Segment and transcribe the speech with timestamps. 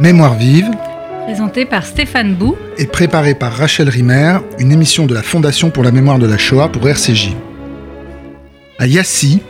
[0.00, 0.70] Mémoire vive,
[1.26, 2.56] Présenté par Stéphane Bou.
[2.78, 6.38] et préparée par Rachel Rimer, une émission de la Fondation pour la mémoire de la
[6.38, 7.36] Shoah pour RCJ.
[8.78, 9.42] À Yassi,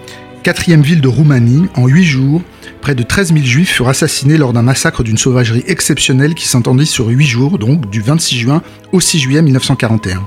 [0.43, 2.43] quatrième ville de Roumanie, en huit jours,
[2.81, 6.87] près de 13 000 juifs furent assassinés lors d'un massacre d'une sauvagerie exceptionnelle qui s'entendit
[6.87, 8.63] sur huit jours, donc du 26 juin
[8.93, 10.27] au 6 juillet 1941.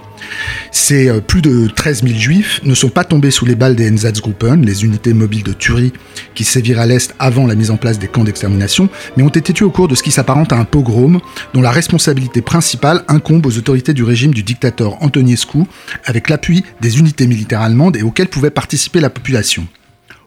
[0.72, 3.88] Ces euh, plus de 13 000 juifs ne sont pas tombés sous les balles des
[3.88, 5.94] Einsatzgruppen, les unités mobiles de tuerie
[6.36, 9.52] qui sévirent à l'Est avant la mise en place des camps d'extermination, mais ont été
[9.54, 11.20] tués au cours de ce qui s'apparente à un pogrom
[11.54, 15.64] dont la responsabilité principale incombe aux autorités du régime du dictateur Antonescu,
[16.06, 19.68] avec l'appui des unités militaires allemandes et auxquelles pouvait participer la population.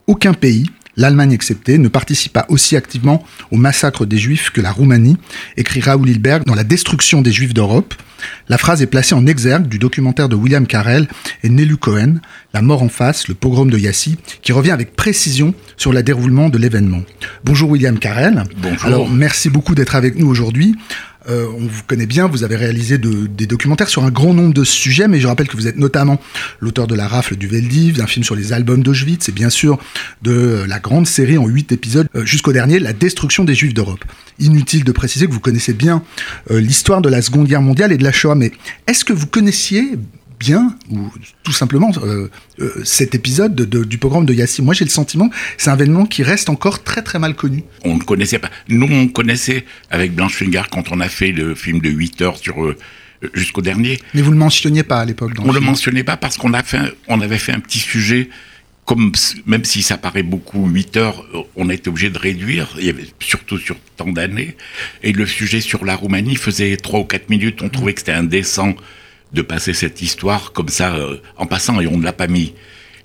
[0.07, 5.17] Aucun pays, l'Allemagne exceptée, ne participa aussi activement au massacre des Juifs que la Roumanie,
[5.57, 7.93] écrit Raoul Hilberg dans La destruction des Juifs d'Europe.
[8.49, 11.09] La phrase est placée en exergue du documentaire de William Carell
[11.43, 12.21] et Nelu Cohen,
[12.55, 16.51] La mort en face, le pogrom de Yassi, qui revient avec précision sur le déroulement
[16.51, 17.03] de l'événement.
[17.45, 18.45] Bonjour William Carell.
[18.59, 18.87] Bonjour.
[18.87, 20.77] Alors merci beaucoup d'être avec nous aujourd'hui.
[21.29, 24.55] Euh, on vous connaît bien, vous avez réalisé de- des documentaires sur un grand nombre
[24.55, 26.21] de sujets, mais je rappelle que vous êtes notamment
[26.61, 29.79] l'auteur de La Rafle du Veldiv, d'un film sur les albums d'Auschwitz, et bien sûr
[30.23, 33.75] de euh, la grande série en huit épisodes, euh, jusqu'au dernier, La destruction des Juifs
[33.75, 34.05] d'Europe.
[34.39, 36.03] Inutile de préciser que vous connaissez bien
[36.51, 38.53] l'histoire de la Seconde Guerre mondiale et de la Shoah, mais
[38.87, 39.93] est-ce que vous connaissiez
[40.39, 41.11] bien, ou
[41.43, 42.29] tout simplement, euh,
[42.61, 45.71] euh, cet épisode de- de- du pogrom de Yassi Moi, j'ai le sentiment que c'est
[45.71, 47.65] un événement qui reste encore très très mal connu.
[47.85, 48.51] On ne connaissait pas.
[48.69, 52.37] Nous, on connaissait avec Blanche Fingard quand on a fait le film de 8 heures
[52.39, 52.77] sur euh,
[53.35, 53.99] jusqu'au dernier.
[54.15, 55.33] Mais vous le mentionniez pas à l'époque.
[55.41, 55.65] On le film.
[55.65, 58.29] mentionnait pas parce qu'on a fait, on avait fait un petit sujet.
[58.85, 59.11] Comme
[59.47, 62.77] même si ça paraît beaucoup 8 heures, euh, on a été obligé de réduire.
[63.19, 64.55] Surtout sur tant d'années.
[65.03, 67.63] Et le sujet sur la Roumanie faisait 3 ou 4 minutes.
[67.63, 68.75] On trouvait que c'était indécent
[69.37, 72.55] de passer cette histoire comme ça euh, en passant et on ne l'a pas mis.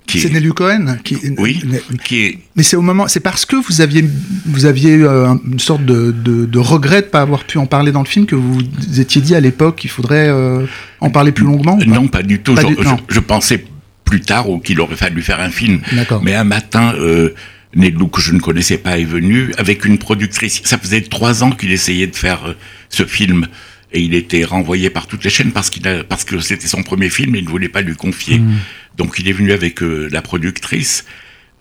[0.07, 1.15] Qui est- C'est Nelu Cohen qui.
[1.37, 1.61] Oui,
[2.03, 4.03] qui est mais c'est au moment, c'est parce que vous aviez,
[4.47, 7.67] vous aviez eu euh, une sorte de, de, de regret de pas avoir pu en
[7.67, 10.65] parler dans le film que vous vous étiez dit à l'époque qu'il faudrait euh,
[11.01, 11.75] en parler plus longuement.
[11.75, 11.85] ou pas?
[11.85, 12.55] Non, pas du tout.
[12.55, 12.97] Pas je, du- je- non.
[13.07, 13.63] je pensais
[14.03, 15.81] plus tard qu'il aurait fallu faire un film.
[15.93, 16.21] D'accord.
[16.23, 17.29] Mais un matin, euh,
[17.75, 20.61] Nedlou, que je ne connaissais pas, est venu avec une productrice.
[20.65, 22.55] Ça faisait trois ans qu'il essayait de faire
[22.89, 23.47] ce film.
[23.93, 26.81] Et il était renvoyé par toutes les chaînes parce qu'il a, parce que c'était son
[26.83, 28.39] premier film et il ne voulait pas lui confier.
[28.39, 28.57] Hmm.
[28.97, 31.05] Donc il est venu avec euh, la productrice.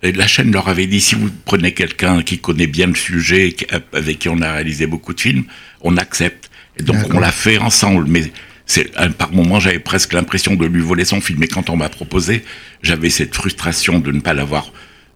[0.03, 3.55] Et la chaîne leur avait dit si vous prenez quelqu'un qui connaît bien le sujet,
[3.93, 5.43] avec qui on a réalisé beaucoup de films,
[5.81, 6.49] on accepte.
[6.79, 7.17] Et donc D'accord.
[7.17, 8.05] on l'a fait ensemble.
[8.07, 8.31] Mais
[8.65, 11.43] c'est un- par moments j'avais presque l'impression de lui voler son film.
[11.43, 12.43] Et quand on m'a proposé,
[12.81, 14.71] j'avais cette frustration de ne pas l'avoir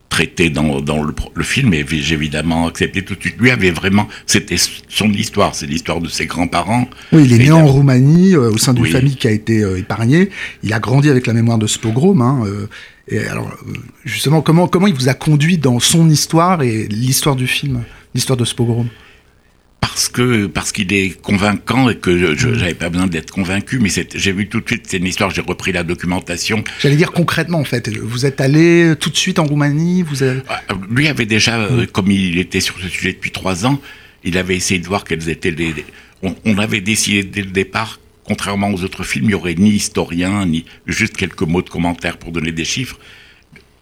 [0.10, 1.74] traité dans, dans le, pro- le film.
[1.74, 3.36] Et j'ai évidemment accepté tout de suite.
[3.40, 4.56] Lui avait vraiment, c'était
[4.88, 6.88] son histoire, c'est l'histoire de ses grands-parents.
[7.12, 8.92] Oui, il est né en Roumanie, euh, au sein d'une Oui.
[8.92, 10.30] famille qui a été euh, épargnée.
[10.64, 12.22] Il a grandi avec la mémoire de ce pogrom.
[12.22, 12.68] Hein, euh,
[13.08, 13.74] et alors, euh,
[14.06, 17.84] justement, comment comment il vous a conduit dans son histoire et l'histoire du film,
[18.14, 18.88] l'histoire de ce pogrom?
[19.88, 23.90] Parce que parce qu'il est convaincant et que je- j'avais pas besoin d'être convaincu mais
[24.16, 27.60] j'ai vu tout de suite c'est une histoire j'ai repris la documentation J'allais dire concrètement,
[27.60, 27.88] en fait.
[27.98, 30.02] Vous êtes allé tout de suite en Roumanie.
[30.02, 30.42] Vous avez...
[30.50, 33.80] Ah, lui avait déjà euh, comme il était sur ce sujet depuis trois ans
[34.24, 35.72] il avait essayé de voir quels étaient les
[36.24, 39.70] on, on avait décidé dès le départ contrairement aux autres films il y aurait ni
[39.70, 42.98] historien ni juste quelques mots de commentaires pour donner des chiffres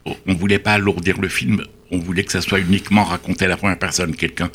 [0.06, 3.56] on voulait pas alourdir le film on voulait que ça soit uniquement raconté à la
[3.58, 4.50] première personne quelqu'un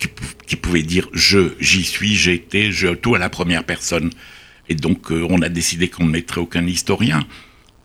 [0.00, 3.62] qui, pou- qui pouvait dire je, j'y suis, j'ai été, je, tout à la première
[3.64, 4.10] personne.
[4.68, 7.24] Et donc, euh, on a décidé qu'on ne mettrait aucun historien.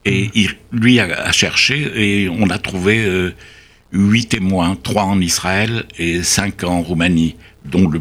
[0.04, 3.32] Et il, lui a, a cherché et on a trouvé euh,
[3.92, 8.00] huit témoins, trois en Israël et cinq en Roumanie, dont le,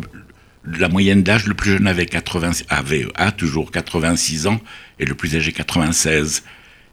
[0.77, 4.61] la moyenne d'âge, le plus jeune avait 80, avait, a toujours 86 ans
[4.99, 6.43] et le plus âgé 96.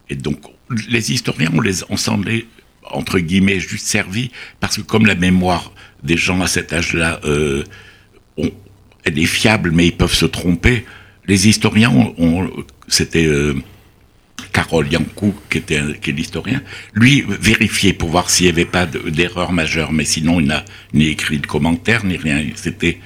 [0.08, 0.40] Et donc,
[0.88, 2.46] les historiens, on, les, on s'en est,
[2.90, 4.30] entre guillemets, juste servi,
[4.60, 7.62] parce que comme la mémoire des gens à cet âge-là, euh,
[8.36, 8.50] on-
[9.04, 10.84] elle est fiable, mais ils peuvent se tromper,
[11.26, 12.50] les historiens, ont, ont-
[12.88, 13.54] c'était euh,
[14.52, 16.60] Carole Yankou, qui, était, qui est l'historien,
[16.94, 20.64] lui vérifiait pour voir s'il n'y avait pas de- d'erreur majeure, mais sinon, il n'a
[20.92, 22.42] ni écrit de commentaires, ni rien.
[22.54, 22.98] C'était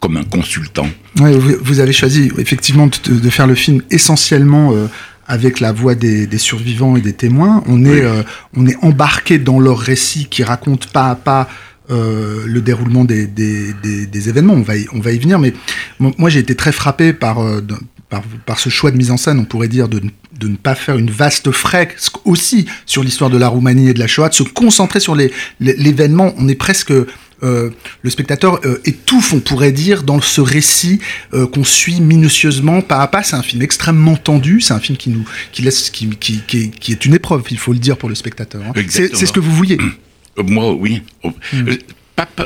[0.00, 0.88] comme un consultant.
[1.20, 4.86] Ouais, vous, vous avez choisi effectivement de, de faire le film essentiellement euh,
[5.26, 7.62] avec la voix des, des survivants et des témoins.
[7.66, 8.00] On est, Oui.
[8.00, 8.22] euh,
[8.56, 11.48] on est embarqué dans leur récit qui raconte pas à pas
[11.90, 14.54] euh, le déroulement des, des, des, des événements.
[14.54, 15.52] On va y, on va y venir, mais
[15.98, 17.60] mo- moi j'ai été très frappé par, euh,
[18.08, 20.56] par, par ce choix de mise en scène, on pourrait dire, de, ne- de ne
[20.56, 24.28] pas faire une vaste fresque aussi sur l'histoire de la Roumanie et de la Shoah,
[24.30, 26.32] de se concentrer sur les- les- l'événement.
[26.38, 26.92] On est presque
[27.42, 27.70] euh,
[28.02, 31.00] le spectateur euh, étouffe, on pourrait dire, dans ce récit
[31.32, 33.22] euh, qu'on suit minutieusement pas à pas.
[33.22, 36.58] C'est un film extrêmement tendu, c'est un film qui nous, qui laisse, qui, qui, qui,
[36.64, 38.60] est- qui est une épreuve, il faut le dire pour le spectateur.
[38.62, 38.72] hein.
[39.16, 39.78] C'est ce que vous vouliez.
[40.42, 41.02] Moi, oui.
[41.24, 41.76] Euh,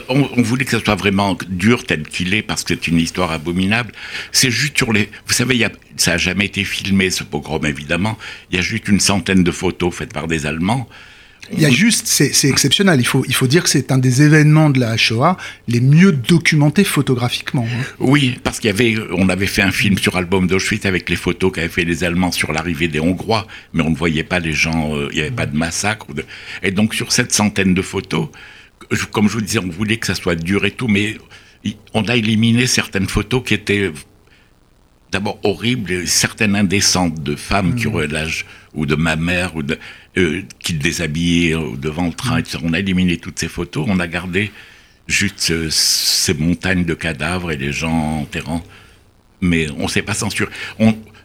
[0.09, 3.33] on, voulait que ça soit vraiment dur tel qu'il est parce que c'est une histoire
[3.33, 3.93] abominable.
[4.33, 5.11] C'est juste sur les.
[5.27, 8.19] Vous savez, y a, ça n'a jamais été filmé ce pogrom évidemment.
[8.51, 10.89] Il y a juste une centaine de photos faites par des Allemands.
[11.53, 13.01] Il y a juste, c'est exceptionnel.
[13.01, 15.37] Il faut, il faut dire que c'est un des événements de la Shoah
[15.69, 17.67] les mieux documentés photographiquement.
[17.69, 17.85] Hein.
[17.99, 21.17] Oui, parce qu'il y avait, on avait fait un film sur album d'Auschwitz avec les
[21.17, 24.53] photos qu'avaient fait les Allemands sur l'arrivée des Hongrois, mais on ne voyait pas les
[24.53, 26.07] gens, euh, il n'y avait pas de massacre.
[26.63, 28.29] Et donc sur cette centaine de photos,
[29.13, 31.17] comme je vous disais, on voulait que ça soit dur et tout, mais
[31.93, 33.91] on a éliminé certaines photos qui étaient
[35.13, 37.95] d'abord horribles, certaines indécentes de femmes qui mmh.
[37.95, 39.79] auraient l'âge ou de ma mère ou de,
[40.17, 42.41] euh, qui déshabillaient devant le train.
[42.41, 42.45] Mmh.
[42.63, 44.53] On a éliminé toutes ces photos, on a gardé
[45.07, 48.63] juste euh, ces montagnes de cadavres et les gens enterrant.
[49.41, 50.51] Mais on ne s'est pas censuré.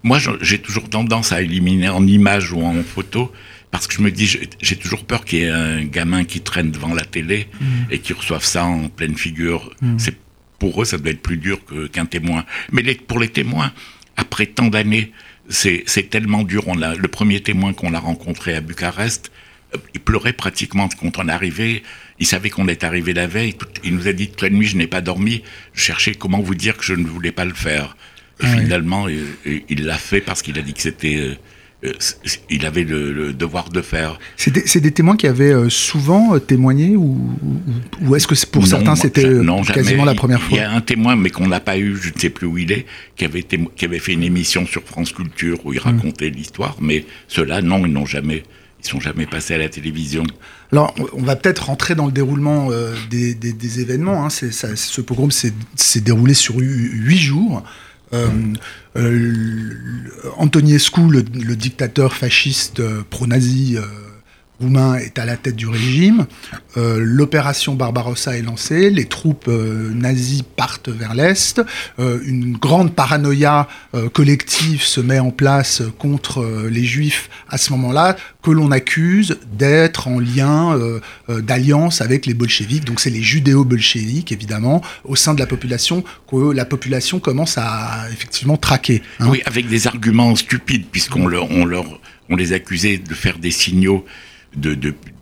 [0.04, 3.32] moi, j'ai toujours tendance à éliminer en image ou en photo
[3.72, 6.72] parce que je me dis, j'ai toujours peur qu'il y ait un gamin qui traîne
[6.72, 7.66] devant la télé mmh.
[7.92, 9.72] et qui reçoive ça en pleine figure.
[9.98, 10.18] C'est
[10.58, 11.60] pour eux, ça doit être plus dur
[11.92, 12.46] qu'un témoin.
[12.72, 13.72] Mais pour les témoins,
[14.18, 15.14] après tant d'années,
[15.50, 16.64] c'est tellement dur.
[16.68, 19.32] On a, le premier témoin qu'on a rencontré à Bucarest,
[19.74, 21.84] euh, il pleurait pratiquement quand on arrivé.
[22.20, 23.56] Il savait qu'on est arrivé la veille.
[23.84, 25.44] Il nous a dit toute la nuit, je n'ai pas dormi.
[25.74, 27.96] Je cherchais comment vous dire que je ne voulais pas le faire.
[28.42, 31.36] Et ah finalement, il l'a fait parce qu'il a dit que c'était euh,
[32.50, 34.20] il avait le, devoir de faire.
[34.36, 37.18] C'est des, témoins qui avaient euh, souvent euh, témoigné ou,
[38.02, 39.24] ou, est-ce que pour certains c'était
[39.74, 40.58] quasiment la première fois?
[40.58, 42.58] Il y a un témoin, mais qu'on n'a pas eu, je ne sais plus où
[42.58, 42.86] il est,
[43.16, 45.84] qui avait, qui avait fait une émission sur France Culture où il hmm.
[45.84, 48.44] racontait l'histoire, mais ceux-là, non, ils n'ont jamais.
[48.82, 50.24] Ils sont jamais passés à la télévision.
[50.72, 52.70] Alors, on va peut-être rentrer dans le déroulement
[53.10, 54.26] des, événements.
[54.26, 54.30] Hein.
[54.30, 55.52] ce pogrom s'est
[56.00, 57.62] déroulé sur huit jours.
[58.14, 58.28] Euh,
[58.96, 59.74] euh,
[60.38, 63.78] Antoniescu, le, le, dictateur fasciste euh, pro-nazi
[64.60, 66.26] roumain est à la tête du régime.
[66.78, 71.62] Euh, l'opération Barbarossa est lancée, les troupes euh, nazies partent vers l'Est,
[72.00, 73.68] euh, une grande paranoïa
[74.14, 80.08] collective se met en place contre les juifs à ce moment-là, que l'on accuse d'être
[80.08, 80.78] en lien
[81.28, 82.86] d'alliance avec les bolcheviks.
[82.86, 88.06] Donc c'est les judéo-bolcheviks, évidemment, au sein de la population, que la population commence à
[88.12, 89.02] effectivement traquer.
[89.20, 89.28] Hein.
[89.30, 93.52] Oui, avec des arguments stupides, puisqu'on leur, on leur, on les accusait de faire des
[93.52, 94.06] signaux
[94.56, 94.76] de,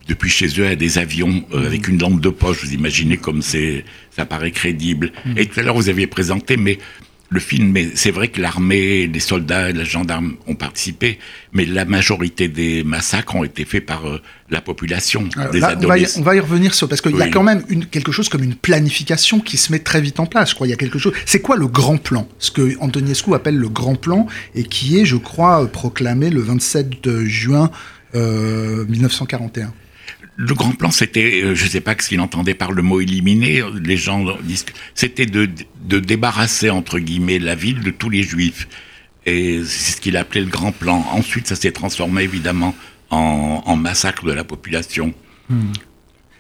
[0.08, 2.64] depuis chez eux à des avions euh, avec une lampe de poche.
[2.64, 3.86] Vous imaginez comme c'est,
[4.16, 5.12] ça paraît crédible.
[5.26, 5.38] Mm.
[5.38, 6.80] Et tout à l'heure, vous aviez présenté, mais
[7.30, 11.20] le film, c'est vrai que l'armée, les soldats, les gendarmes ont participé,
[11.52, 16.36] mais la majorité des massacres ont été faits par euh, la population, des on, va
[16.36, 19.42] y, revenir sur parce qu'il y a quand même une, quelque chose comme une planification
[19.42, 20.52] qui se met très vite en place.
[20.52, 21.12] Je crois il y a quelque chose.
[21.26, 22.30] C'est quoi le grand plan?
[22.40, 27.26] Ce que Antoniescu appelle le grand plan et qui est, je crois, proclamé le 27
[27.26, 27.72] juin
[28.14, 29.72] 1941 euh,
[30.40, 33.02] le grand plan, c'était, euh, je ne sais pas ce qu'il entendait par le mot
[33.02, 35.50] éliminer, les gens disent, c'était de,
[36.00, 38.68] débarrasser, entre guillemets, la ville de tous les juifs.
[39.26, 41.04] Et c'est ce qu'il appelait le grand plan.
[41.12, 42.76] Ensuite, ça s'est transformé évidemment
[43.10, 45.14] en, massacre de la population.
[45.50, 45.74] Hmm.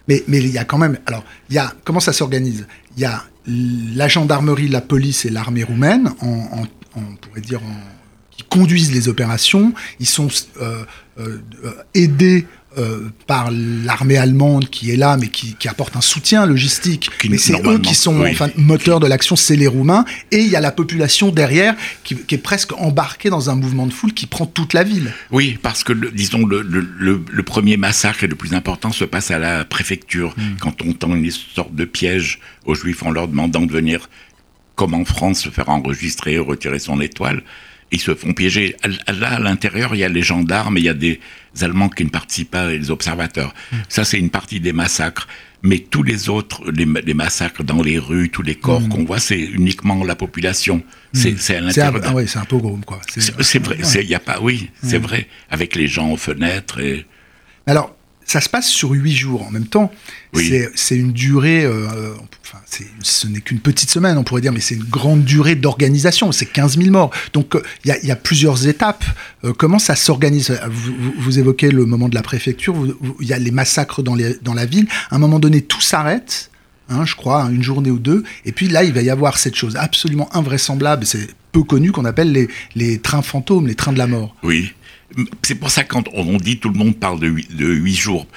[0.07, 2.67] Mais, mais il y a quand même, alors, il y a, comment ça s'organise?
[2.95, 6.65] Il y a la gendarmerie, la police et l'armée roumaine, en,
[6.95, 7.96] on pourrait dire en
[8.37, 9.73] qui conduisent les opérations.
[9.99, 10.29] Ils sont
[10.61, 10.83] euh,
[11.19, 11.41] euh,
[11.93, 12.45] aidés
[12.77, 17.09] euh, par l'armée allemande qui est là, mais qui, apporte un soutien logistique.
[17.27, 20.05] mais c'est eux qui sont enfin, moteurs de l'action, c'est les Roumains.
[20.29, 23.93] Et il y a la population derrière qui, est presque embarquée dans un mouvement de
[23.93, 25.11] foule qui prend toute la ville.
[25.31, 29.65] Oui, parce que, disons, le, premier massacre et le plus important se passe à la
[29.65, 30.57] préfecture, hmm.
[30.59, 34.07] quand on tend une sorte de piège aux Juifs en leur demandant de venir,
[34.75, 37.41] comme en France, se faire enregistrer, retirer son étoile
[37.91, 38.75] ils se font piéger.
[39.07, 41.19] Là, à l'intérieur, il y a les gendarmes, il y a des
[41.61, 43.53] Allemands qui ne participent pas, et les observateurs.
[43.71, 43.77] Hmm.
[43.89, 45.27] Ça, c'est une partie des massacres.
[45.63, 48.89] Mais tous les autres, les, massacres dans les rues, tous les corps hmm.
[48.89, 50.83] qu'on voit, c'est uniquement la population.
[51.13, 51.55] C'est hmm.
[51.55, 52.01] à l'intérieur.
[52.05, 53.01] Ah oui, c'est un peu gros, quoi.
[53.07, 57.05] C'est vrai, il y a pas, oui, c'est vrai, avec les gens aux fenêtres et.
[57.65, 57.96] Alors,
[58.27, 59.91] ça se passe sur huit jours en même temps.
[60.33, 62.59] C'est une durée, euh, enfin,
[63.01, 66.31] ce n'est qu'une petite semaine, on pourrait dire, mais c'est une grande durée d'organisation.
[66.31, 67.11] C'est 15 000 morts.
[67.33, 69.05] Donc euh, il y, a plusieurs étapes.
[69.45, 70.59] Euh, comment ça s'organise?
[71.17, 72.75] Vous, évoquez le moment de la préfecture,
[73.19, 74.87] il y a les massacres dans, les, dans la ville.
[75.09, 76.51] À un moment donné, tout s'arrête.
[76.89, 78.23] Hein, je crois, une journée ou deux.
[78.45, 82.05] Et puis là, il va y avoir cette chose absolument invraisemblable, c'est peu connu, qu'on
[82.05, 84.35] appelle les, les trains fantômes, les trains de la mort.
[84.43, 84.73] Oui.
[85.41, 88.27] C'est pour ça que quand on dit tout le monde parle de huit, jours,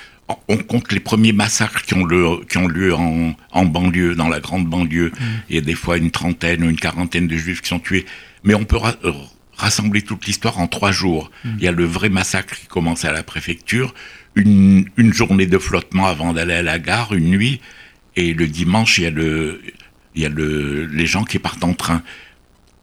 [0.48, 5.10] on compte les premiers massacres qui ont, lieu en, banlieue, dans la grande banlieue.
[5.10, 5.24] Mm.
[5.48, 8.06] Il y a des fois une trentaine ou une quarantaine de juifs qui sont tués.
[8.44, 9.12] Mais on peut euh,
[9.56, 11.30] rassembler toute l'histoire en trois jours.
[11.44, 11.48] Mm.
[11.58, 13.94] Il y a le vrai massacre qui commence à la préfecture,
[14.36, 17.60] une, journée de flottement avant d'aller à la gare, une nuit,
[18.16, 19.60] Et le dimanche, il y a, le,
[20.14, 22.02] il y a le, les gens qui partent en train.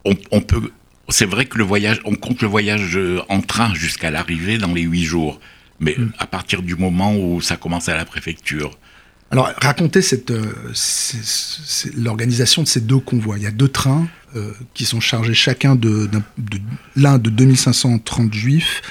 [0.05, 0.71] On, on peut,
[1.09, 2.99] c'est vrai que le voyage, on compte le voyage
[3.29, 5.39] en train jusqu'à l'arrivée dans les huit jours.
[5.79, 6.11] Mais Mm.
[6.19, 8.77] à partir du moment où ça commence à la préfecture,
[9.29, 10.45] Alors, racontez cette, euh,
[11.95, 13.37] l'organisation de ces deux convois.
[13.37, 16.59] Il y a deux trains euh, qui sont chargés chacun de, d'un- de-
[16.95, 18.81] l'un de 2530 juifs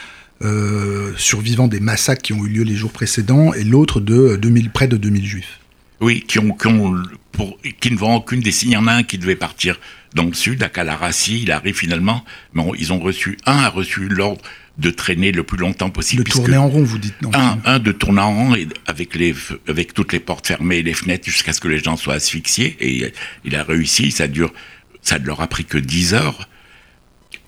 [0.42, 4.36] euh, survivants des massacres qui ont eu lieu les jours précédents et l'autre de euh,
[4.36, 5.60] 2000, près de 2000 juifs.
[6.00, 6.94] Oui, qui, ont, qui, ont
[7.32, 8.70] pour, qui ne vont aucune des signes.
[8.72, 9.80] Il y en a un qui devait partir
[10.16, 11.42] dans le sud, à Calarassi.
[11.42, 14.42] Il arrive finalement, mais on- ils ont reçu, un a reçu l'ordre
[14.78, 16.20] de traîner le plus longtemps possible.
[16.20, 17.14] Le puisque tourner en rond, vous dites.
[17.22, 19.34] le un, un de tourner en rond et avec, les,
[19.68, 22.76] avec toutes les portes fermées et les fenêtres jusqu'à ce que les gens soient asphyxiés.
[22.80, 23.12] Et
[23.44, 24.52] il a réussi, ça dure,
[25.02, 26.48] ça ne leur a pris que 10 heures.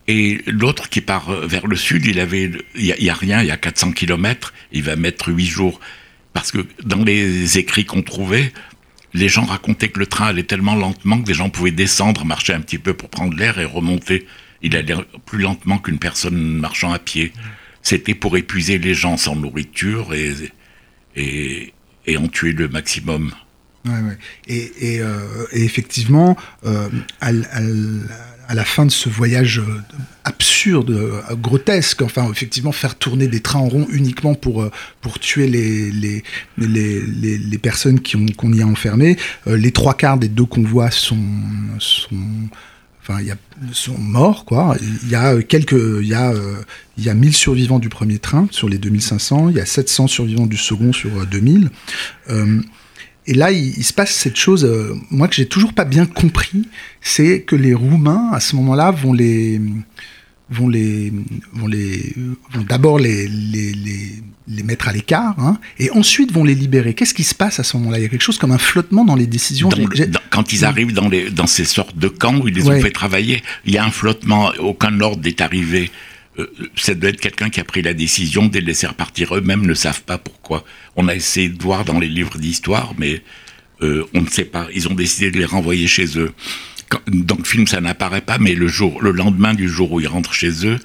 [0.06, 3.14] Et l'autre qui part vers le sud, il avait, il y, a- il y a
[3.14, 5.80] rien, il y a 400 kilomètres, il va mettre 8 jours.
[6.32, 8.52] Parce que dans les écrits qu'on trouvait,
[9.14, 12.52] les gens racontaient que le train allait tellement lentement que des gens pouvaient descendre, marcher
[12.52, 14.26] un petit peu pour prendre l'air et remonter.
[14.62, 17.32] Il allait plus lentement qu'une personne marchant à pied.
[17.82, 20.34] C'était pour épuiser les gens sans nourriture et,
[21.16, 21.72] et,
[22.06, 23.32] et en tuer le maximum.
[23.86, 24.18] Ouais, ouais.
[24.48, 26.36] Et, et, euh, effectivement,
[26.66, 26.88] euh,
[28.48, 29.82] à la fin de ce voyage euh,
[30.24, 34.70] absurde, euh, grotesque, enfin, effectivement, faire tourner des trains en rond uniquement pour, euh,
[35.02, 36.24] pour tuer les, les,
[36.56, 41.22] les, les, les personnes qu'on y a enfermées, les trois quarts des deux convois sont.
[41.78, 42.16] sont
[43.10, 43.32] Enfin, y
[43.72, 44.76] sont morts, quoi.
[44.82, 46.30] Il y a quelques, il y a,
[46.98, 49.48] il y a 1000 survivants du premier train sur les 2500.
[49.48, 51.70] Il y a 700 survivants du second sur euh, 2000.
[52.28, 52.60] Euh,
[53.28, 56.06] et là, il, il se passe cette chose, euh, moi que j'ai toujours pas bien
[56.06, 56.62] compris,
[57.00, 59.60] c'est que les Roumains à ce moment-là vont les
[60.50, 61.12] vont les
[61.52, 62.14] vont les
[62.54, 64.00] vont d'abord les les, les
[64.50, 66.94] les mettre à l'écart, hein, et ensuite vont les libérer.
[66.94, 67.98] Qu'est-ce qui se passe à ce moment-là?
[67.98, 69.68] Il y a quelque chose comme un flottement dans les décisions.
[69.68, 72.34] Dans J'ai- le- j'ai- dans- quand ils arrivent dans, les, dans ces sortes de camps
[72.38, 72.78] où ils les Ouais.
[72.78, 75.90] ont fait travailler, il y a un flottement, aucun ordre n'est arrivé.
[76.38, 79.66] Euh, ça doit être quelqu'un qui a pris la décision de les laisser repartir eux-mêmes,
[79.66, 80.64] ne savent pas pourquoi.
[80.96, 83.22] On a essayé de voir dans les livres d'histoire, mais
[83.82, 84.68] euh, on ne sait pas.
[84.74, 86.32] Ils ont décidé de les renvoyer chez eux.
[87.06, 90.08] Dans le film, ça n'apparaît pas, mais le jour, le lendemain du jour où ils
[90.08, 90.78] rentrent chez eux,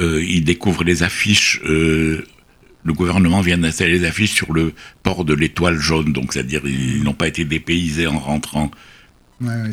[0.00, 1.60] euh, ils découvrent les affiches.
[1.62, 4.72] le gouvernement vient d'installer les affiches sur le
[5.02, 8.70] port de l'étoile jaune, donc c'est-à-dire ils n'ont pas été dépaysés en rentrant.
[9.40, 9.70] Ouais,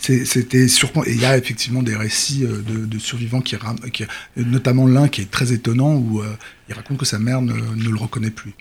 [0.00, 1.04] C'était surprenant.
[1.06, 4.04] Et il y a effectivement des récits euh, de, de survivants qui, ram- qui
[4.36, 6.34] notamment l'un qui est très étonnant où euh,
[6.68, 8.52] il raconte que sa mère ne, ne le reconnaît plus.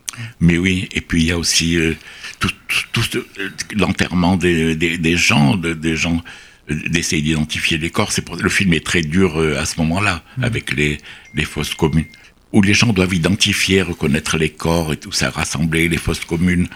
[0.41, 1.93] Mais oui, et puis il y a aussi euh,
[2.39, 6.21] tout, tout- tout ce- euh, l'enterrement des, des, des gens, de- des gens
[6.69, 8.11] d'essayer d'identifier les corps.
[8.25, 10.97] Pour, le film est très dur à ce moment-là, avec les,
[11.33, 12.05] les fosses communes,
[12.51, 16.67] où les gens doivent identifier, reconnaître les corps et tout ça, rassembler les fosses communes.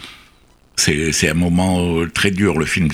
[0.78, 2.58] C'est un moment très dur.
[2.58, 2.88] Le film,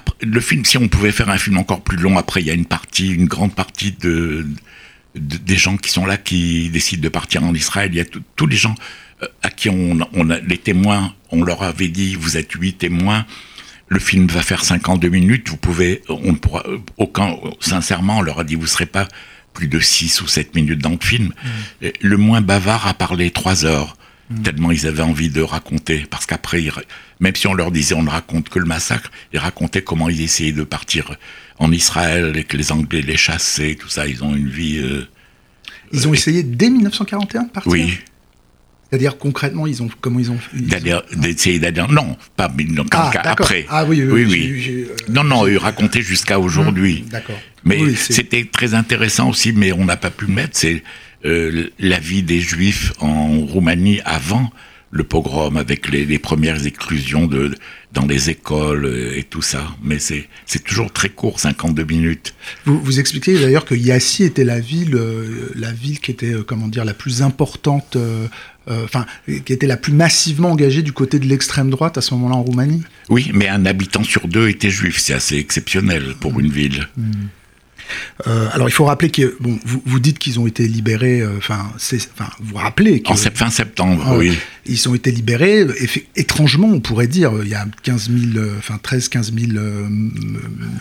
[0.00, 2.50] après, le film, si on pouvait faire un film encore plus long, après il y
[2.50, 4.46] a une partie, une grande partie de,
[5.14, 7.90] de- des gens qui sont là, qui décident de partir en Israël.
[7.92, 8.04] Il y a
[8.36, 8.74] tous les gens
[9.22, 12.74] euh, à qui on, on a, les témoins, on leur avait dit, vous êtes huit
[12.78, 13.26] témoins.
[13.88, 15.48] Le film va faire 52 minutes.
[15.48, 19.06] Vous pouvez, on ne pourra, euh, aucun, sincèrement, on leur a dit, vous serez pas
[19.52, 21.32] plus de 6 ou 7 minutes dans le film.
[21.82, 23.96] Et Le moins bavard a parlé 3 heures.
[24.44, 26.06] Tellement ils avaient envie de raconter.
[26.08, 26.62] Parce qu'après,
[27.18, 30.20] même si on leur disait on ne raconte que le massacre, ils racontaient comment ils
[30.22, 31.16] essayaient de partir
[31.58, 34.06] en Israël et que les Anglais les chassaient, tout ça.
[34.06, 34.78] Ils ont une vie.
[34.78, 35.06] euh,
[35.92, 37.72] Ils ont essayé dès 1941 de partir?
[37.72, 37.98] Oui,
[38.88, 40.38] C'est-à-dire concrètement, ils ont comment ils ont
[41.16, 41.82] d'essayer d'aller.
[41.90, 43.32] Non, pas non, Ah, quand- d'accord.
[43.32, 43.66] après.
[43.68, 44.66] Ah oui, oui, oui.
[44.88, 47.04] euh, non, non, ils racontaient jusqu'à aujourd'hui.
[47.10, 47.38] D'accord.
[47.64, 50.80] Mais Oui, c'était très intéressant aussi, mais on n'a pas pu le mettre, c'est euh,
[51.22, 54.50] la vie des Juifs en Roumanie avant
[54.90, 57.54] le pogrom, avec les, les premières exclusions de,
[57.92, 59.68] dans les écoles euh, et tout ça.
[59.82, 60.28] Mais c'est
[60.64, 62.34] toujours très court, 52 minutes.
[62.64, 66.42] Vous, vous expliquez d'ailleurs que Yassi était la ville, euh, la ville qui était, euh,
[66.42, 68.26] comment dire, la plus importante, euh,
[68.68, 72.12] euh, enfin, qui était la plus massivement engagée du côté de l'extrême droite à ce
[72.14, 72.82] moment-là en Roumanie.
[73.08, 76.88] Oui, mais un habitant sur deux était juif, c'est assez exceptionnel pour une ville.
[78.26, 81.36] Euh, alors il faut rappeler que, bon, vous, vous dites qu'ils ont été libérés, euh,
[81.38, 81.70] enfin,
[82.16, 84.38] enfin, vous rappelez que En fin septembre, Ah, oui.
[84.66, 85.64] Ils ont été libérés.
[85.64, 89.52] Effe- Étrangement, on pourrait dire, il y a 15 000, euh, enfin 13, 15 000
[89.56, 89.88] euh,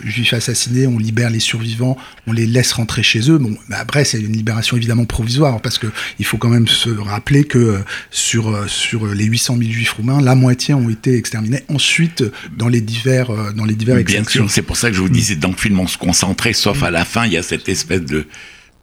[0.10, 0.88] juifs assassinés.
[0.88, 1.98] On libère les survivants,
[2.28, 3.38] on les laisse rentrer chez eux.
[3.38, 5.88] Bon, après, c'est une libération évidemment provisoire parce que
[6.20, 7.80] il faut quand même se rappeler que euh,
[8.12, 11.64] sur euh, sur les 800 000 juifs roumains, la moitié ont été exterminés.
[11.70, 12.24] Ensuite,
[12.58, 15.10] dans les divers euh, dans les divers Bien sûr, c'est pour ça que je vous
[15.10, 17.70] disais, dans le film, on se concentrait, sauf à la fin, il y a cette
[17.70, 18.28] espèce de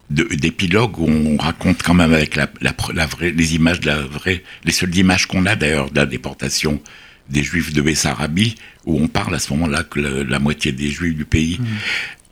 [0.09, 4.01] d'épilogue où on raconte quand même avec la, la, la vraie, les images de la
[4.01, 6.81] vraie, les seules images qu'on a d'ailleurs de la déportation
[7.29, 8.55] des Juifs de Bessarabie,
[8.85, 11.59] où on parle à ce moment-là que la, moitié des Juifs du pays.
[11.59, 11.65] Hmm.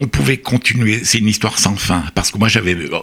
[0.01, 2.99] On pouvait continuer, c'est une histoire sans fin, parce que moi j'avais euh,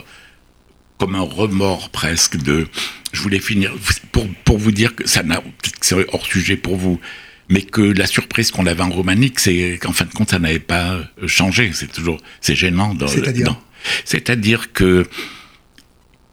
[0.99, 2.66] comme un remords presque de,
[3.12, 3.75] je voulais finir
[4.12, 5.42] pour pour vous dire que ça n'a,
[5.80, 7.00] c'est hors sujet pour vous,
[7.49, 10.58] mais que la surprise qu'on avait en Roumanie, c'est qu'en fin de compte ça n'avait
[10.58, 11.70] pas changé.
[11.75, 12.96] C'est toujours, c'est gênant.
[13.06, 13.58] C'est-à-dire,
[14.04, 15.06] c'est-à-dire que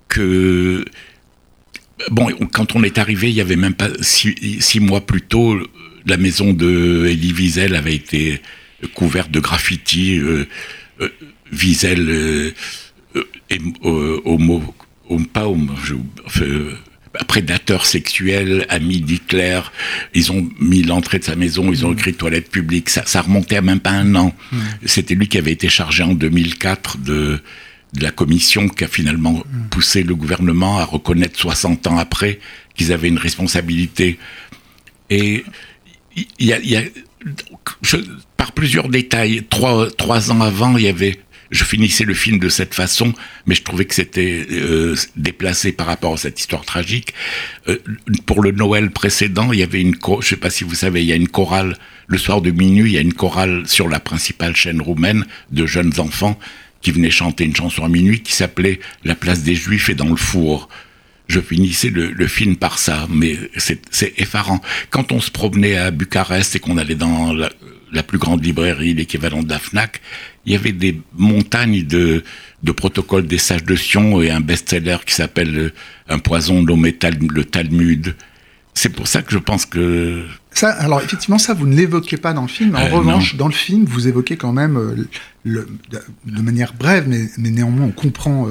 [0.07, 0.85] que
[2.11, 5.57] bon, quand on est arrivé, il y avait même pas six, mois plus tôt,
[6.05, 8.41] la maison de Elie Wiesel avait été
[8.93, 10.17] couverte de graffitis.
[10.17, 10.47] Euh,
[11.01, 11.09] euh,
[11.51, 12.53] Wiesel, euh,
[13.15, 14.75] euh homo,
[15.33, 15.73] pas homo,
[17.27, 19.61] prédateur sexuel, ami d'Hitler.
[20.13, 22.89] Ils ont mis l'entrée de sa maison, ils ont écrit toilette publique.
[22.89, 24.33] Ça, ça remontait à même pas un an.
[24.85, 27.41] C'était lui qui avait été chargé en 2004 de
[27.93, 32.39] de la commission qui a finalement poussé le gouvernement à reconnaître 60 ans après
[32.75, 34.19] qu'ils avaient une responsabilité.
[35.09, 35.43] Et
[36.15, 36.83] il y a, y a
[37.81, 37.97] je,
[38.37, 41.19] par plusieurs détails, trois, trois ans avant, il y avait
[41.51, 43.13] je finissais le film de cette façon,
[43.47, 47.13] mais je trouvais que c'était euh, déplacé par rapport à cette histoire tragique.
[47.67, 47.77] Euh,
[48.25, 51.07] pour le Noël précédent, il y avait une, je sais pas si vous savez, il
[51.07, 51.75] y a une chorale
[52.07, 55.65] le soir de minuit, il y a une chorale sur la principale chaîne roumaine de
[55.65, 56.39] jeunes enfants
[56.81, 60.09] qui venait chanter une chanson à minuit qui s'appelait La place des Juifs est dans
[60.09, 60.69] le four.
[61.27, 64.61] Je finissais le, film par ça, mais c'est effarant.
[64.89, 69.43] Quand on se promenait à Bucarest et qu'on allait dans la, plus grande librairie, l'équivalent
[69.43, 70.01] de la FNAC,
[70.45, 72.23] il y avait des montagnes de,
[72.63, 75.71] de protocoles des sages de Sion et un best-seller qui s'appelle
[76.07, 76.97] Un poison nommé
[77.29, 78.15] le Talmud.
[78.73, 82.33] C'est pour ça que je pense que ça, alors effectivement, ça, vous ne l'évoquez pas
[82.33, 82.75] dans le film.
[82.75, 85.07] En euh, revanche, dans le film, vous évoquez quand même, euh,
[85.49, 88.47] de manière brève, mais, mais néanmoins, on comprend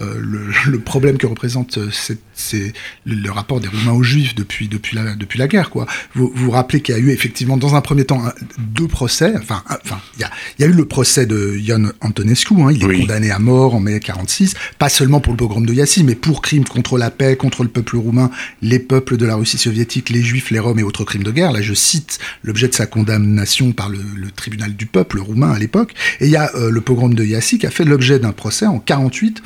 [0.00, 1.90] euh, euh, le, problème que représente euh,
[2.34, 2.72] c'est
[3.04, 5.70] le, rapport des Roumains aux Juifs depuis, depuis, la, depuis la guerre.
[5.70, 5.86] Quoi.
[6.14, 8.22] Vous vous rappelez qu'il y a eu effectivement, dans un premier temps,
[8.58, 9.34] deux procès.
[9.36, 12.54] Enfin, enfin il y a, y a, eu le procès de Ion Antonescu.
[12.62, 15.74] Hein, il est condamné à mort en mai 46, pas seulement pour le pogrom de
[15.74, 18.30] Yassi, mais pour crimes contre la paix, contre le peuple roumain,
[18.62, 21.52] les peuples de la Russie soviétique, les Juifs, les Roms et autres crimes de guerre.
[21.52, 23.98] Là, je cite l'objet de sa condamnation par le,
[24.34, 25.92] tribunal du peuple roumain à l'époque.
[26.20, 28.66] Et il y a euh, le pogrom de Yassi qui a fait l'objet d'un procès
[28.66, 29.42] en 48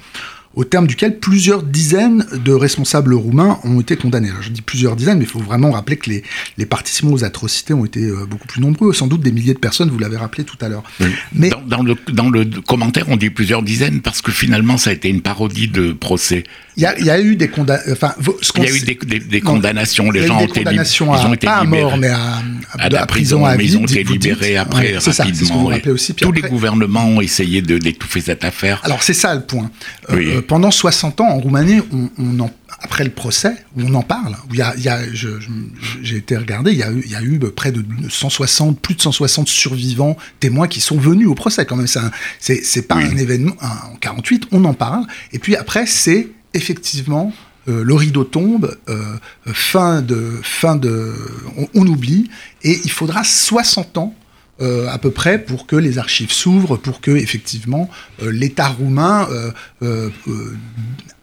[0.57, 4.31] au terme duquel plusieurs dizaines de responsables roumains ont été condamnés.
[4.31, 6.23] Alors, je dis plusieurs dizaines, mais il faut vraiment rappeler que les,
[6.59, 9.59] les participants aux atrocités ont été euh, beaucoup plus nombreux, sans doute des milliers de
[9.59, 10.85] personnes, vous l'avez rappelé tout à l'heure.
[11.33, 14.93] Mais dans, le, dans le commentaire, on dit plusieurs dizaines, parce que finalement, ça a
[14.93, 16.45] été une parodie de procès.
[16.77, 17.93] Il y, y a, eu des condamnations.
[17.93, 18.15] Enfin,
[18.57, 20.11] il y a eu des, des, condamnations.
[20.11, 21.83] Les gens ont été, ils ont été pas libérés.
[21.83, 22.43] à mort, mais à,
[22.79, 25.71] à, la prison, à vie, mais ils ont été libérés après rapidement.
[25.71, 26.15] Ça, aussi.
[26.15, 28.81] Tous les gouvernements ont essayé d'étouffer cette affaire.
[28.83, 29.71] Alors c'est ça le point.
[30.11, 31.81] Euh, pendant 60 ans en Roumanie,
[32.19, 34.37] on, en, après le procès, on en parle.
[34.51, 35.01] Il y a, y a,
[36.03, 38.95] j'ai été regardé, il y, a eu, il y a eu près de 160, plus
[38.95, 41.89] de 160 survivants, témoins qui sont venus au procès quand même.
[42.39, 45.05] C'est pas un événement en 48, on en parle.
[45.33, 47.33] Et puis après, c'est effectivement
[47.69, 51.15] euh, le rideau tombe, euh, fin de, fin de,
[51.75, 52.31] on, oublie,
[52.63, 54.15] et il faudra 60 ans
[54.61, 57.91] euh, à peu près pour que les archives s'ouvrent, pour que effectivement
[58.23, 59.29] l'État roumain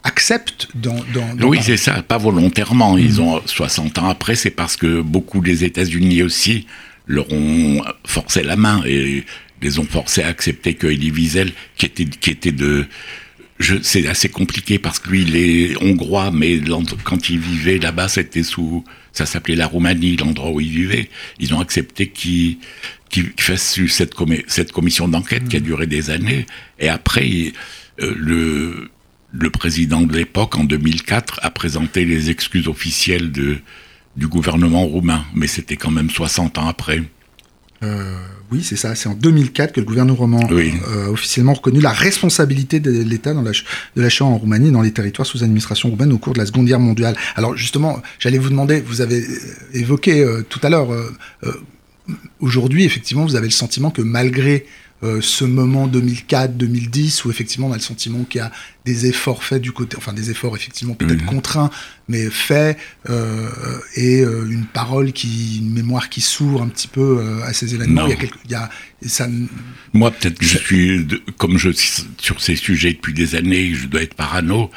[0.03, 2.97] accepte dans, dans, oui c'est ça, pas volontairement.
[2.97, 6.67] Ils ont 60 ans après, c'est parce que beaucoup des États-Unis aussi
[7.07, 9.25] leur ont forcé la main et
[9.61, 12.87] les ont forcés à accepter que Elie Wiesel, qui était qui était de
[13.83, 16.59] c'est assez compliqué parce que lui, il est hongrois, mais
[17.03, 21.09] quand il vivait là-bas, c'était sous, ça s'appelait la Roumanie, l'endroit où il vivait.
[21.39, 22.57] Ils ont accepté qu'il
[23.37, 24.13] fasse cette,
[24.47, 26.45] cette commission d'enquête qui a duré des années.
[26.79, 27.53] Et après,
[28.01, 28.89] euh, le,
[29.31, 33.57] le président de l'époque, en 2004, a présenté les excuses officielles de,
[34.15, 35.23] du gouvernement roumain.
[35.33, 37.03] Mais c'était quand même 60 ans après.
[37.83, 38.15] Euh,
[38.51, 38.93] oui, c'est ça.
[38.93, 43.41] C'est en 2004 que le gouvernement euh, a officiellement reconnu la responsabilité de l'État dans
[43.41, 46.45] la, de l'achat en Roumanie dans les territoires sous administration roumaine au cours de la
[46.45, 47.15] Seconde Guerre mondiale.
[47.35, 49.37] Alors justement, j'allais vous demander, vous avez euh,
[49.73, 50.89] évoqué tout à l'heure,
[52.39, 54.65] aujourd'hui, effectivement, vous avez le sentiment que malgré
[55.03, 58.51] euh, ce moment 2004-2010 où effectivement on a le sentiment qu'il y a
[58.85, 61.71] des efforts faits du côté, enfin des efforts effectivement peut-être contraints,
[62.07, 62.77] mais faits,
[63.09, 63.49] euh,
[63.95, 68.05] et euh, une parole qui, une mémoire qui s'ouvre un petit peu à ces événements.
[68.05, 68.69] Il y a, il y a
[69.07, 69.27] ça,
[69.93, 71.07] Moi peut-être que je suis,
[71.39, 71.71] comme je
[72.19, 74.69] sur ces sujets depuis des années, je dois être parano.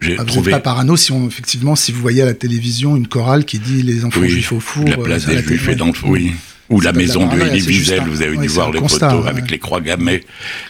[0.00, 0.50] J'ai ah, trouvé...
[0.50, 3.82] pas parano si on, effectivement, si vous voyez à la télévision une chorale qui dit
[3.82, 4.84] les enfants juifs au four.
[4.84, 6.32] La place des juifs est dans le four, oui.
[6.70, 9.80] Ou la maison de Elie Wiesel, vous avez dû voir les photos avec les croix
[9.80, 10.22] gammées.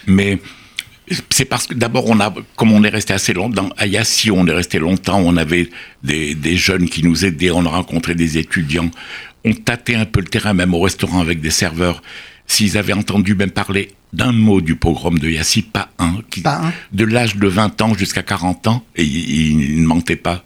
[0.07, 0.39] Mais
[1.29, 4.45] c'est parce que d'abord on a, comme on est resté assez longtemps à Yassi, on
[4.47, 5.69] est resté longtemps, on avait
[6.03, 8.91] des, des, jeunes qui nous aidaient, on a rencontré des étudiants,
[9.43, 12.01] on tâtait un peu le terrain, même au restaurant avec des serveurs,
[12.45, 16.17] s'ils avaient entendu même parler d'un mot du pogrom de Yassi, pas un.
[16.29, 16.73] Qui, Pas un.
[16.91, 20.43] De l'âge de 20 ans jusqu'à 40 ans, et il, il ne mentait pas.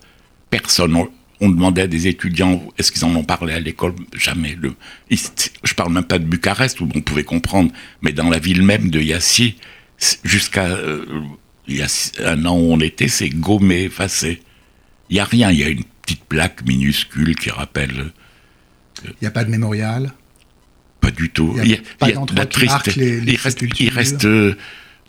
[0.49, 0.95] Personne.
[1.43, 3.93] On, demandait à des étudiants, est-ce qu'ils en ont parlé à l'école?
[4.15, 4.58] Jamais.
[4.60, 4.73] Le,
[5.10, 8.89] je parle même pas de Bucarest, où on pouvait comprendre, mais dans la ville même
[8.89, 9.56] de Yassi,
[10.23, 11.06] jusqu'à euh,
[11.67, 11.88] il y a
[12.25, 14.41] un an où on était, c'est gommé, effacé.
[15.10, 18.12] Il y a rien, il y a une petite plaque minuscule qui rappelle...
[19.06, 20.13] Il n'y a pas de mémorial?
[21.01, 21.53] Pas du tout.
[21.62, 24.56] Il y a pas les- les il reste, il reste euh,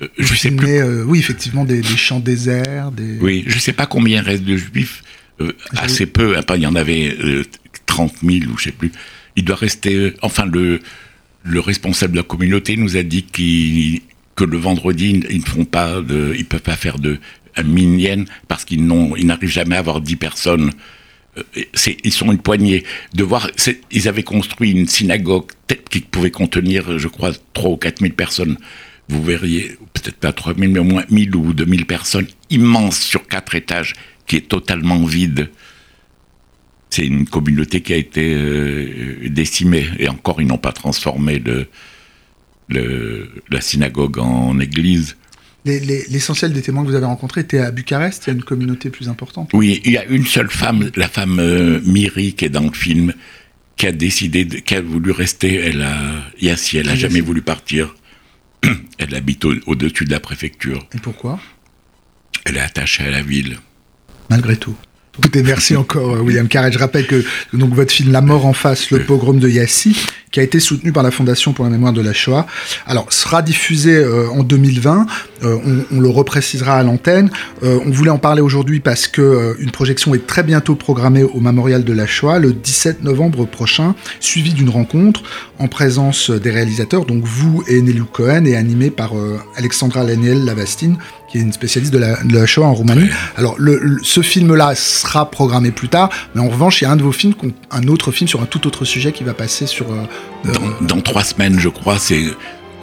[0.03, 0.67] euh, je sais plus.
[0.69, 2.91] euh, oui, effectivement, des, des champs déserts.
[2.91, 3.19] Des...
[3.21, 5.05] Oui, je sais pas combien il reste de juifs.
[5.41, 6.37] Euh, assez peu.
[6.39, 7.45] Enfin, il y en avait euh,
[7.87, 8.93] 30 000 ou je sais plus.
[9.37, 9.95] Il doit rester.
[9.95, 10.81] euh, enfin, le
[11.47, 14.01] le responsable de la communauté nous a dit qu'il
[14.35, 17.19] que le vendredi ils ne font pas de, ils peuvent pas faire de
[17.63, 20.71] minyan parce qu'ils n'arrivent jamais à avoir 10 personnes.
[21.37, 21.43] Euh,
[22.05, 22.85] ils sont une poignée.
[23.13, 23.51] De voir,
[23.91, 25.47] ils avaient construit une synagogue
[25.91, 28.57] qui pouvait contenir, je crois, 3 ou 4 000 personnes.
[29.09, 33.27] Vous verriez, peut-être pas 3 000, mais au moins 1000 ou 2000 personnes, immense sur
[33.29, 33.95] quatre étages,
[34.27, 35.51] qui est totalement vide.
[36.91, 39.87] C'est une communauté qui a été euh, décimée.
[39.99, 41.67] Et encore, ils n'ont pas transformé le,
[42.69, 45.17] le- la synagogue en église.
[45.65, 48.25] Les- les- L'essentiel des témoins que vous avez rencontrés était à Bucarest.
[48.27, 49.51] Il y a une communauté plus importante.
[49.55, 52.73] Oui, il y a une seule femme, la femme euh, Miri, qui est dans le
[52.73, 53.13] film,
[53.77, 55.55] qui a décidé, de- qui a voulu rester.
[55.57, 55.97] Elle a,
[56.41, 57.95] Yassi, elle a Ah, jamais voulu partir.
[58.99, 60.87] Elle habite au- au-dessus de la préfecture.
[60.95, 61.39] Et pourquoi?
[62.47, 63.59] Elle est attachée à la ville.
[64.31, 64.75] Malgré tout.
[65.17, 66.73] Écoutez, merci encore, euh, William Carrel.
[66.73, 69.97] Je rappelle que donc votre film La mort en face, le pogrom de Yassi,
[70.33, 72.49] qui a été soutenu par la Fondation pour la mémoire de la Shoah,
[72.85, 75.07] alors sera diffusé euh, en 2020.
[75.45, 77.31] Euh, on, le reprécisera à l'antenne.
[77.63, 81.85] On voulait en parler aujourd'hui parce que une projection est très bientôt programmée au Mémorial
[81.85, 85.23] de la Shoah le 17 novembre prochain, suivie d'une rencontre
[85.61, 89.13] en présence des réalisateurs, donc vous et Nelou Cohen, et animée par
[89.57, 90.97] Alexandra Laniel Lavastine,
[91.35, 93.09] qui est une spécialiste de la, de la Shoah en Roumanie.
[93.37, 96.93] Alors, le, le- ce film-là sera programmé plus tard, mais en revanche, il y a
[96.93, 97.35] un de vos films,
[97.73, 99.91] un autre film sur un tout autre sujet qui va passer sur.
[99.93, 100.05] euh,
[100.47, 102.23] euh, Dans, dans trois semaines, je crois, c'est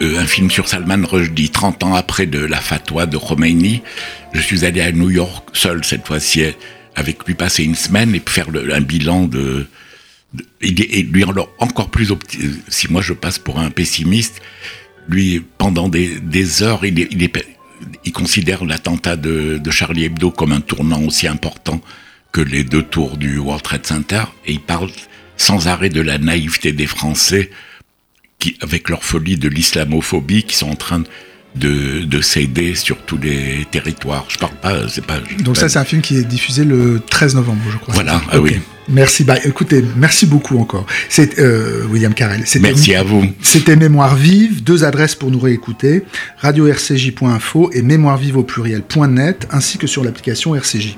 [0.02, 3.84] euh, un film sur Salman Rushdie, 30 ans après de la fatwa de Khomeini.
[4.34, 6.44] Je suis allé à New York seul cette fois-ci,
[6.96, 9.66] avec lui passer une semaine et faire le- un bilan de.
[10.62, 12.12] et lui alors encore plus
[12.68, 14.42] si moi je passe pour un pessimiste,
[15.08, 17.46] lui pendant des, des heures, il, est, il, est-
[18.06, 21.82] il considère l'attentat de, Charlie Hebdo comme un tournant aussi important
[22.32, 24.90] que les deux tours du World Trade Center, et il parle
[25.38, 27.52] sans arrêt de la naïveté des Français
[28.40, 31.08] qui, avec leur folie de l'islamophobie, qui sont en train de,
[31.56, 34.26] de céder sur tous les territoires.
[34.30, 35.20] Je parle pas, c'est pas.
[35.44, 37.94] donc, ça, c'est un film qui est diffusé le 13 novembre, je crois.
[37.94, 38.60] Voilà, ah oui.
[38.90, 39.24] Merci.
[39.24, 40.86] Bah, écoutez, merci beaucoup encore.
[41.08, 42.42] C'est euh, William Carrel.
[42.46, 43.26] C'était- Merci à vous.
[43.42, 46.04] C'était Mémoire vive, deux adresses pour nous réécouter,
[46.38, 50.98] radio-rcj.info et mémoirevive au pluriel.net, ainsi que sur l'application RCJ.